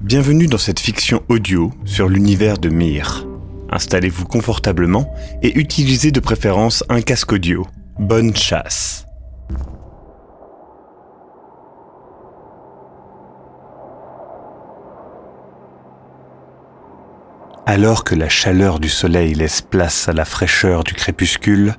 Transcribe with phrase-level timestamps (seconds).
[0.00, 3.26] Bienvenue dans cette fiction audio sur l'univers de Myr.
[3.68, 7.66] Installez-vous confortablement et utilisez de préférence un casque audio.
[7.98, 9.06] Bonne chasse.
[17.66, 21.74] Alors que la chaleur du soleil laisse place à la fraîcheur du crépuscule,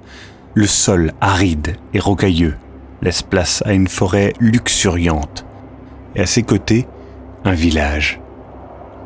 [0.56, 2.58] le sol aride et rocailleux
[3.02, 5.46] laisse place à une forêt luxuriante.
[6.16, 6.86] Et à ses côtés,
[7.46, 8.20] un village.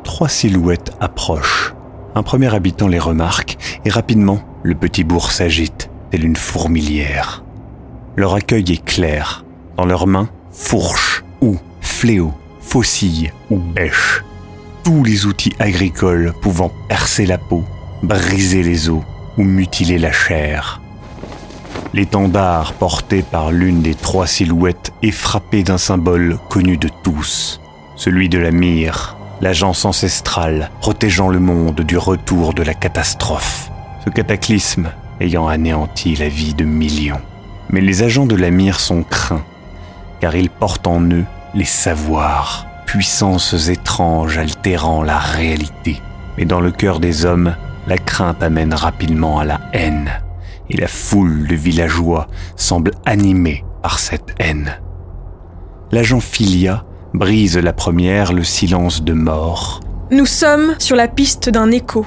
[0.02, 1.74] Trois silhouettes approchent.
[2.14, 7.44] Un premier habitant les remarque et rapidement, le petit bourg s'agite, tel une fourmilière.
[8.16, 9.44] Leur accueil est clair.
[9.76, 14.24] Dans leurs mains, fourche ou fléau, faucille ou bêche.
[14.84, 17.64] Tous les outils agricoles pouvant percer la peau,
[18.02, 19.02] briser les os
[19.36, 20.80] ou mutiler la chair.
[21.92, 27.60] L'étendard porté par l'une des trois silhouettes est frappé d'un symbole connu de tous,
[27.96, 33.70] celui de la mire, l'agence ancestrale protégeant le monde du retour de la catastrophe.
[34.04, 37.20] Ce cataclysme ayant anéanti la vie de millions.
[37.70, 39.44] Mais les agents de la mire sont craints,
[40.20, 46.00] car ils portent en eux les savoirs, puissances étranges altérant la réalité.
[46.36, 47.54] Mais dans le cœur des hommes,
[47.86, 50.10] la crainte amène rapidement à la haine,
[50.70, 54.78] et la foule de villageois semble animée par cette haine.
[55.92, 56.84] L'agent Philia
[57.14, 59.80] brise la première le silence de mort.
[60.10, 62.04] Nous sommes sur la piste d'un écho.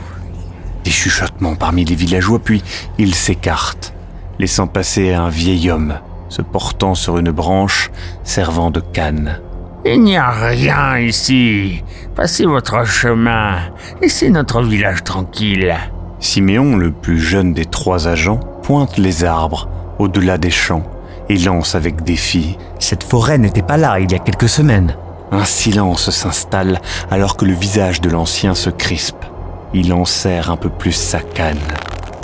[0.83, 2.61] Des chuchotements parmi les villageois, puis
[2.97, 3.93] il s'écarte,
[4.37, 5.95] laissant passer un vieil homme,
[6.27, 7.89] se portant sur une branche
[8.23, 9.39] servant de canne.
[9.85, 11.83] Il n'y a rien ici.
[12.13, 13.59] Passez votre chemin.
[14.01, 15.73] Laissez notre village tranquille.
[16.19, 19.69] Siméon, le plus jeune des trois agents, pointe les arbres
[19.99, 20.83] au-delà des champs
[21.29, 22.57] et lance avec défi.
[22.79, 24.95] Cette forêt n'était pas là il y a quelques semaines.
[25.31, 26.79] Un silence s'installe
[27.11, 29.25] alors que le visage de l'ancien se crispe.
[29.73, 31.57] Il en serre un peu plus sa canne.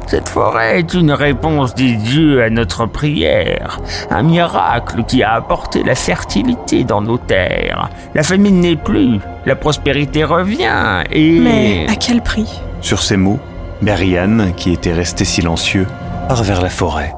[0.07, 3.79] Cette forêt est une réponse des dieux à notre prière,
[4.11, 7.89] un miracle qui a apporté la fertilité dans nos terres.
[8.13, 11.39] La famine n'est plus, la prospérité revient et...
[11.39, 12.61] Mais à quel prix?
[12.81, 13.39] Sur ces mots,
[13.81, 15.88] Berian, qui était resté silencieux,
[16.27, 17.16] part vers la forêt.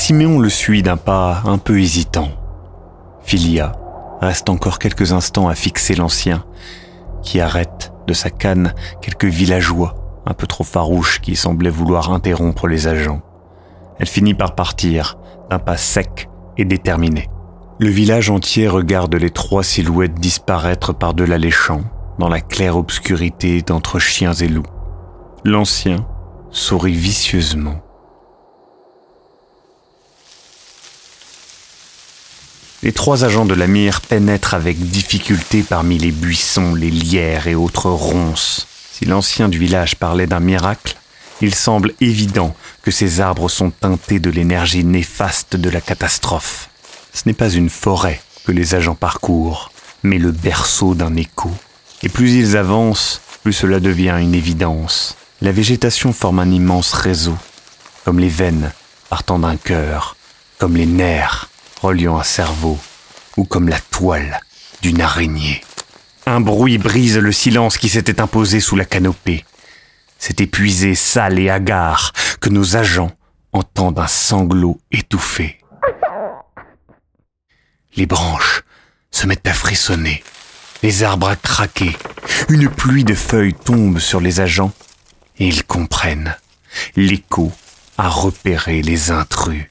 [0.00, 2.30] Siméon le suit d'un pas un peu hésitant.
[3.24, 3.72] Philia
[4.20, 6.44] reste encore quelques instants à fixer l'ancien,
[7.22, 12.68] qui arrête de sa canne quelques villageois un peu trop farouches qui semblaient vouloir interrompre
[12.68, 13.22] les agents.
[13.98, 15.18] Elle finit par partir,
[15.50, 17.28] d'un pas sec et déterminé.
[17.80, 21.82] Le village entier regarde les trois silhouettes disparaître par-delà les champs,
[22.20, 24.62] dans la claire obscurité d'entre chiens et loups.
[25.44, 26.06] L'ancien
[26.50, 27.82] sourit vicieusement.
[32.84, 37.56] Les trois agents de la mire pénètrent avec difficulté parmi les buissons, les lierres et
[37.56, 38.68] autres ronces.
[38.92, 40.96] Si l'ancien du village parlait d'un miracle,
[41.40, 46.70] il semble évident que ces arbres sont teintés de l'énergie néfaste de la catastrophe.
[47.12, 49.72] Ce n'est pas une forêt que les agents parcourent,
[50.04, 51.50] mais le berceau d'un écho.
[52.04, 55.16] Et plus ils avancent, plus cela devient une évidence.
[55.42, 57.36] La végétation forme un immense réseau,
[58.04, 58.72] comme les veines
[59.10, 60.16] partant d'un cœur,
[60.58, 61.48] comme les nerfs
[61.82, 62.78] reliant un cerveau,
[63.36, 64.40] ou comme la toile
[64.82, 65.62] d'une araignée.
[66.26, 69.44] Un bruit brise le silence qui s'était imposé sous la canopée.
[70.18, 73.12] C'est épuisé, sale et hagard que nos agents
[73.52, 75.58] entendent un sanglot étouffé.
[77.96, 78.62] Les branches
[79.10, 80.22] se mettent à frissonner,
[80.82, 81.96] les arbres à craquer,
[82.48, 84.72] une pluie de feuilles tombe sur les agents
[85.38, 86.36] et ils comprennent.
[86.94, 87.52] L'écho
[87.96, 89.70] a repéré les intrus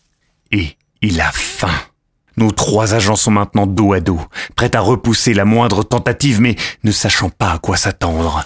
[0.52, 1.80] et il a faim.
[2.38, 4.22] Nos trois agents sont maintenant dos à dos,
[4.56, 8.46] prêts à repousser la moindre tentative, mais ne sachant pas à quoi s'attendre.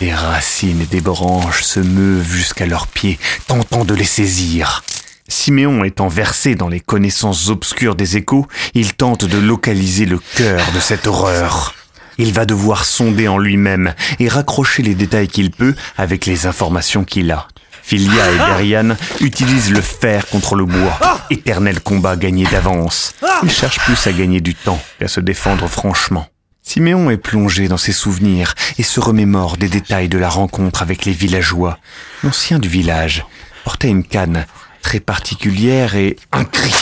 [0.00, 4.84] Des racines et des branches se meuvent jusqu'à leurs pieds, tentant de les saisir.
[5.28, 10.60] Siméon étant versé dans les connaissances obscures des échos, il tente de localiser le cœur
[10.74, 11.74] de cette horreur.
[12.18, 17.04] Il va devoir sonder en lui-même et raccrocher les détails qu'il peut avec les informations
[17.04, 17.48] qu'il a.
[17.86, 20.98] Philia et Berian utilisent le fer contre le bois.
[21.30, 23.14] Éternel combat gagné d'avance.
[23.44, 26.26] Ils cherchent plus à gagner du temps qu'à se défendre franchement.
[26.62, 31.04] Siméon est plongé dans ses souvenirs et se remémore des détails de la rencontre avec
[31.04, 31.78] les villageois.
[32.24, 33.24] L'ancien du village
[33.62, 34.46] portait une canne
[34.82, 36.74] très particulière et un cri.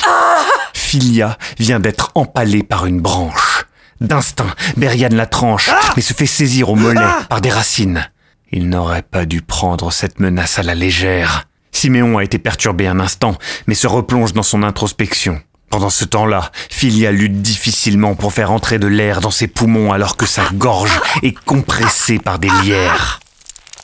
[0.73, 3.67] Philia vient d'être empalée par une branche.
[4.01, 8.09] D'instinct, Berian la tranche, mais se fait saisir au mollet par des racines.
[8.57, 11.49] Il n'aurait pas dû prendre cette menace à la légère.
[11.73, 13.37] Siméon a été perturbé un instant,
[13.67, 15.41] mais se replonge dans son introspection,
[15.71, 20.17] Pendant ce temps-là, Philia lutte difficilement pour faire entrer de l'air dans ses poumons alors
[20.17, 23.19] que sa gorge est compressée par des lierres.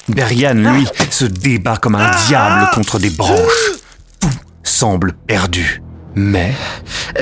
[0.08, 3.72] Berian, lui, se débat comme un diable contre des branches.
[4.20, 4.28] Tout
[4.62, 5.82] semble perdu.
[6.14, 6.54] Mais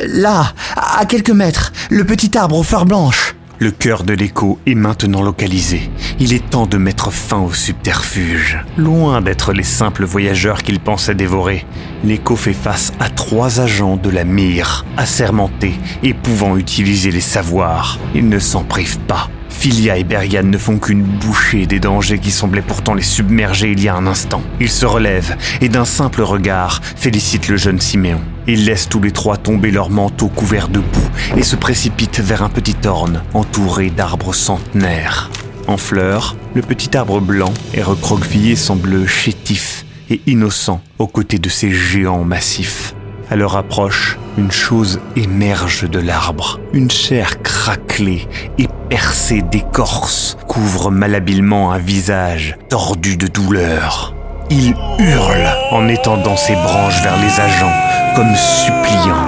[0.06, 3.34] Là, à quelques mètres, le petit arbre aux fleurs blanches.
[3.58, 5.90] Le cœur de l'écho est maintenant localisé.
[6.20, 8.58] Il est temps de mettre fin au subterfuge.
[8.76, 11.66] Loin d'être les simples voyageurs qu'il pensait dévorer,
[12.04, 17.98] l'écho fait face à trois agents de la mire, assermentés et pouvant utiliser les savoirs.
[18.14, 19.28] Ils ne s'en privent pas.
[19.48, 23.82] Philia et Berian ne font qu'une bouchée des dangers qui semblaient pourtant les submerger il
[23.82, 24.42] y a un instant.
[24.60, 28.20] Ils se relèvent et d'un simple regard félicitent le jeune Siméon.
[28.50, 32.42] Ils laissent tous les trois tomber leurs manteaux couverts de boue et se précipitent vers
[32.42, 35.30] un petit orne entouré d'arbres centenaires.
[35.66, 41.50] En fleurs, le petit arbre blanc et recroquevillé semble chétif et innocent aux côtés de
[41.50, 42.94] ces géants massifs.
[43.30, 46.58] À leur approche, une chose émerge de l'arbre.
[46.72, 54.14] Une chair craquelée et percée d'écorce couvre malhabilement un visage tordu de douleur.
[54.48, 57.74] Il hurle en étendant ses branches vers les agents,
[58.14, 59.24] comme suppliant.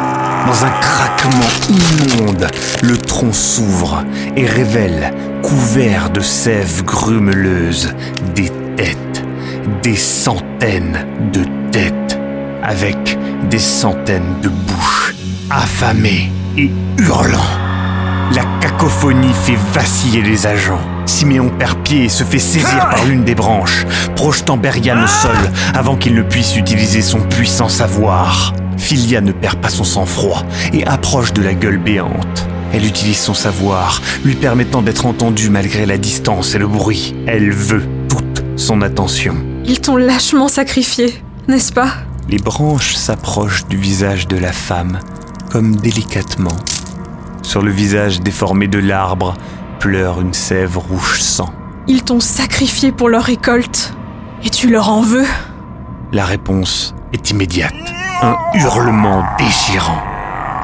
[0.47, 2.47] Dans un craquement immonde,
[2.83, 4.05] le tronc s'ouvre
[4.37, 5.13] et révèle,
[5.43, 7.95] couvert de sève grumeleuse,
[8.35, 9.25] des têtes,
[9.83, 12.19] des centaines de têtes,
[12.63, 13.19] avec
[13.49, 15.15] des centaines de bouches,
[15.51, 17.39] affamées et hurlant.
[18.35, 20.81] La cacophonie fait vaciller les agents.
[21.05, 23.85] Siméon perd pied et se fait saisir par l'une des branches,
[24.15, 25.37] projetant Berian au sol
[25.75, 28.53] avant qu'il ne puisse utiliser son puissant savoir.
[28.81, 30.43] Philia ne perd pas son sang-froid
[30.73, 32.49] et approche de la gueule béante.
[32.73, 37.15] Elle utilise son savoir, lui permettant d'être entendue malgré la distance et le bruit.
[37.27, 39.37] Elle veut toute son attention.
[39.65, 41.93] Ils t'ont lâchement sacrifié, n'est-ce pas?
[42.29, 44.99] Les branches s'approchent du visage de la femme,
[45.51, 46.57] comme délicatement.
[47.43, 49.35] Sur le visage déformé de l'arbre
[49.79, 51.53] pleure une sève rouge sang.
[51.87, 53.95] Ils t'ont sacrifié pour leur récolte.
[54.45, 55.27] Et tu leur en veux?
[56.13, 57.75] La réponse est immédiate.
[58.23, 60.03] Un hurlement déchirant.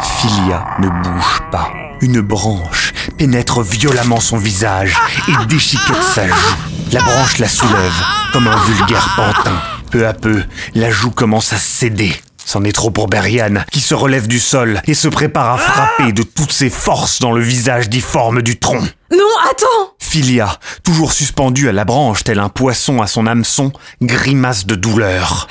[0.01, 1.71] Philia ne bouge pas.
[2.03, 4.95] Une branche pénètre violemment son visage
[5.27, 6.57] et déchiquette sa joue.
[6.93, 8.05] La branche la soulève
[8.35, 9.59] comme un vulgaire pantin.
[9.91, 10.45] Peu à peu,
[10.75, 12.15] la joue commence à céder.
[12.45, 16.13] C'en est trop pour Berian, qui se relève du sol et se prépare à frapper
[16.13, 18.83] de toutes ses forces dans le visage difforme du tronc.
[19.11, 24.67] Non, attends Philia, toujours suspendue à la branche tel un poisson à son hameçon, grimace
[24.67, 25.49] de douleur.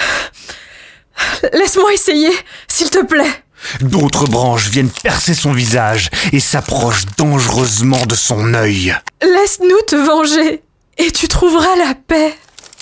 [1.54, 2.32] Laisse-moi essayer,
[2.68, 3.44] s'il te plaît.
[3.82, 8.96] D'autres branches viennent percer son visage et s'approchent dangereusement de son œil.
[9.22, 10.62] Laisse-nous te venger.
[10.98, 12.34] Et tu trouveras la paix.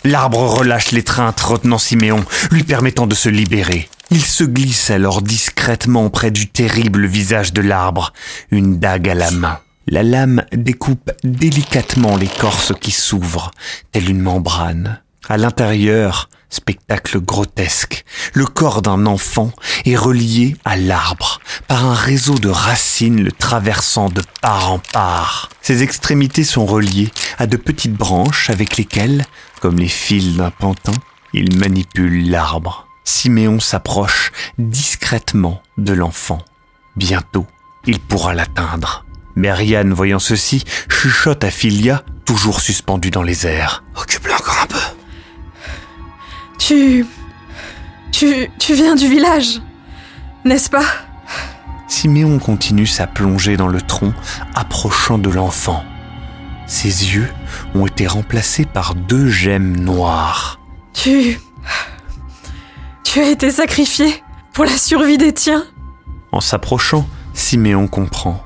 [0.03, 3.89] L'arbre relâche l'étreinte retenant Siméon, lui permettant de se libérer.
[4.11, 8.13] Il se glisse alors discrètement près du terrible visage de l'arbre,
[8.51, 9.59] une dague à la main.
[9.87, 13.51] La lame découpe délicatement l'écorce qui s'ouvre,
[13.91, 15.01] telle une membrane.
[15.29, 18.03] À l'intérieur, spectacle grotesque,
[18.33, 19.51] le corps d'un enfant
[19.85, 21.39] est relié à l'arbre
[21.69, 25.49] par un réseau de racines le traversant de part en part.
[25.61, 29.25] Ses extrémités sont reliées à de petites branches avec lesquelles,
[29.61, 30.93] comme les fils d'un pantin,
[31.31, 32.87] il manipule l'arbre.
[33.05, 36.39] Siméon s'approche discrètement de l'enfant.
[36.97, 37.47] Bientôt,
[37.85, 39.05] il pourra l'atteindre.
[39.37, 43.83] Berian, voyant ceci, chuchote à Philia, toujours suspendue dans les airs.
[46.65, 47.05] Tu...
[48.13, 48.49] Tu...
[48.57, 49.59] Tu viens du village,
[50.45, 50.85] n'est-ce pas?
[51.89, 54.13] Siméon continue sa plongée dans le tronc,
[54.55, 55.83] approchant de l'enfant.
[56.65, 57.29] Ses yeux
[57.75, 60.61] ont été remplacés par deux gemmes noires.
[60.93, 61.37] Tu...
[63.03, 65.65] Tu as été sacrifié pour la survie des tiens?
[66.31, 68.41] En s'approchant, Siméon comprend.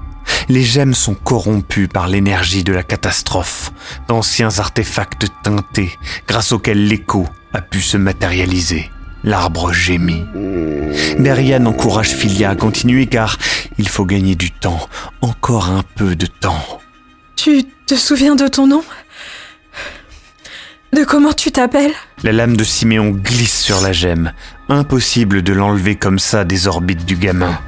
[0.49, 3.71] Les gemmes sont corrompues par l'énergie de la catastrophe,
[4.07, 5.95] d'anciens artefacts teintés
[6.27, 8.89] grâce auxquels l'écho a pu se matérialiser.
[9.23, 10.25] L'arbre gémit.
[11.19, 13.37] Berian encourage Philia à continuer car
[13.77, 14.87] il faut gagner du temps,
[15.21, 16.79] encore un peu de temps.
[17.35, 18.83] Tu te souviens de ton nom?
[20.93, 21.93] De comment tu t'appelles?
[22.23, 24.31] La lame de Siméon glisse sur la gemme.
[24.69, 27.59] Impossible de l'enlever comme ça des orbites du gamin.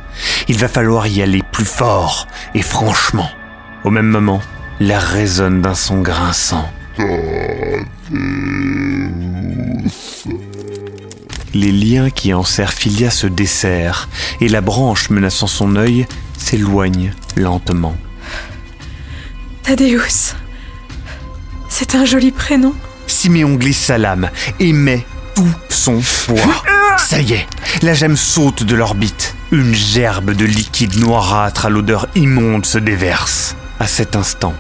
[0.48, 3.30] Il va falloir y aller plus fort et franchement.
[3.84, 4.42] Au même moment,
[4.80, 6.70] l'air résonne d'un son grinçant.
[11.54, 14.08] Les liens qui enserrent Philia se desserrent
[14.40, 17.96] et la branche menaçant son œil s'éloigne lentement.
[19.64, 20.36] Thaddeus.
[21.68, 22.74] C'est un joli prénom.
[23.08, 24.30] Siméon glisse sa lame
[24.60, 26.64] et met tout son poids.
[26.98, 27.48] Ça y est,
[27.82, 29.36] la gemme saute de l'orbite.
[29.52, 33.56] Une gerbe de liquide noirâtre à l'odeur immonde se déverse.
[33.80, 34.54] À cet instant,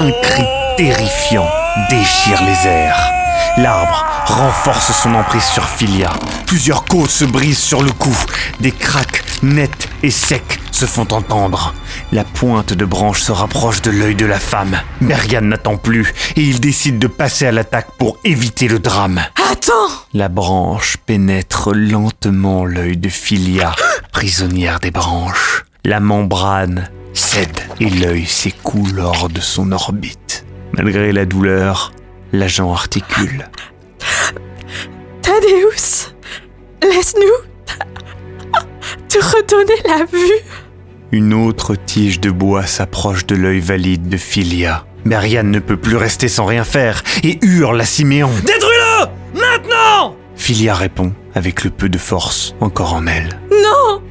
[0.00, 0.44] un cri
[0.76, 1.48] terrifiant
[1.88, 3.23] déchire les airs.
[3.56, 6.10] L'arbre renforce son emprise sur Philia.
[6.46, 8.16] Plusieurs côtes se brisent sur le cou.
[8.60, 11.74] Des craques nets et secs se font entendre.
[12.12, 14.76] La pointe de branche se rapproche de l'œil de la femme.
[15.00, 19.20] Berian n'attend plus et il décide de passer à l'attaque pour éviter le drame.
[19.50, 23.72] Attends La branche pénètre lentement l'œil de Philia,
[24.12, 25.64] prisonnière des branches.
[25.84, 30.44] La membrane cède et l'œil s'écoule hors de son orbite.
[30.72, 31.92] Malgré la douleur,
[32.38, 33.48] l'agent articule.
[35.22, 36.12] Thaddeus
[36.82, 37.50] Laisse-nous
[39.08, 40.40] te redonner la vue
[41.12, 44.84] Une autre tige de bois s'approche de l'œil valide de Philia.
[45.04, 48.30] Berian ne peut plus rester sans rien faire et hurle à Siméon.
[48.44, 53.40] Détruis-le Maintenant Philia répond avec le peu de force encore en elle.
[53.50, 54.02] Non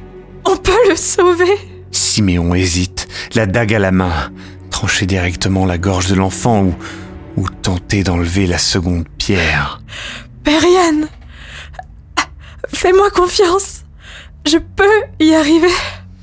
[0.46, 1.58] On peut le sauver
[1.90, 4.32] Siméon hésite, la dague à la main,
[4.70, 6.74] trancher directement la gorge de l'enfant ou,
[7.36, 9.80] ou tenter d'enlever la seconde pierre.
[10.44, 11.08] Berian
[12.72, 13.84] Fais-moi confiance
[14.46, 15.72] Je peux y arriver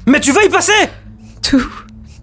[0.05, 0.89] Mais tu vas y passer
[1.41, 1.65] Tout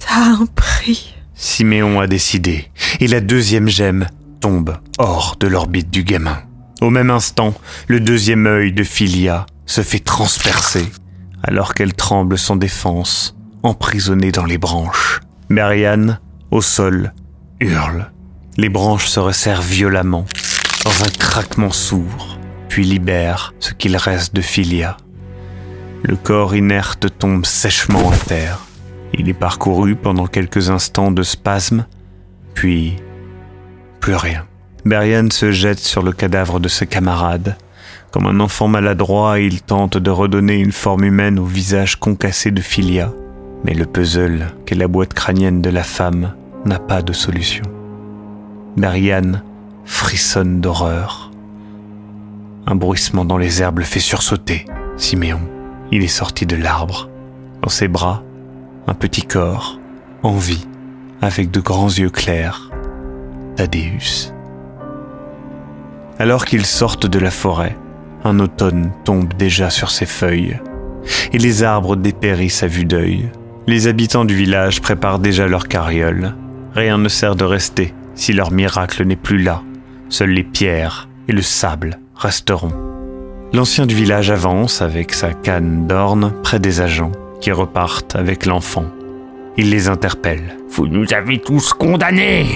[0.08, 1.14] a un prix.
[1.34, 4.06] Siméon a décidé, et la deuxième gemme
[4.40, 6.38] tombe hors de l'orbite du gamin.
[6.80, 7.54] Au même instant,
[7.88, 10.86] le deuxième œil de Philia se fait transpercer,
[11.42, 15.20] alors qu'elle tremble sans défense, emprisonnée dans les branches.
[15.48, 17.12] Marianne, au sol,
[17.60, 18.10] hurle.
[18.60, 20.24] Les branches se resserrent violemment,
[20.84, 24.96] dans un craquement sourd, puis libèrent ce qu'il reste de Philia.
[26.02, 28.58] Le corps inerte tombe sèchement à terre.
[29.14, 31.86] Il est parcouru pendant quelques instants de spasmes,
[32.54, 32.96] puis
[34.00, 34.44] plus rien.
[34.84, 37.56] Berian se jette sur le cadavre de ses camarades.
[38.10, 42.60] Comme un enfant maladroit, il tente de redonner une forme humaine au visage concassé de
[42.60, 43.12] Philia.
[43.62, 46.34] Mais le puzzle qu'est la boîte crânienne de la femme
[46.64, 47.77] n'a pas de solution.
[48.78, 49.40] Berian
[49.84, 51.30] frissonne d'horreur.
[52.66, 54.64] Un bruissement dans les herbes le fait sursauter.
[54.96, 55.40] Siméon,
[55.90, 57.08] il est sorti de l'arbre.
[57.62, 58.22] Dans ses bras,
[58.86, 59.80] un petit corps,
[60.22, 60.66] en vie,
[61.20, 62.70] avec de grands yeux clairs.
[63.56, 64.32] Thaddeus.
[66.18, 67.76] Alors qu'ils sortent de la forêt,
[68.24, 70.60] un automne tombe déjà sur ses feuilles,
[71.32, 73.30] et les arbres dépérissent à vue d'œil.
[73.66, 76.34] Les habitants du village préparent déjà leur carriole.
[76.74, 79.62] Rien ne sert de rester si leur miracle n'est plus là.
[80.10, 82.72] Seules les pierres et le sable resteront.
[83.54, 88.84] L'ancien du village avance avec sa canne d'orne près des agents qui repartent avec l'enfant.
[89.56, 90.56] Il les interpelle.
[90.70, 92.46] Vous nous avez tous condamnés.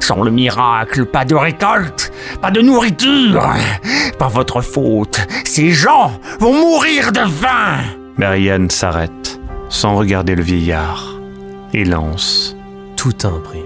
[0.00, 3.54] Sans le miracle, pas de récolte, pas de nourriture.
[4.18, 5.26] Pas votre faute.
[5.44, 7.78] Ces gens vont mourir de faim.
[8.16, 11.18] Marianne s'arrête, sans regarder le vieillard,
[11.74, 12.56] et lance.
[12.96, 13.65] Tout un prix.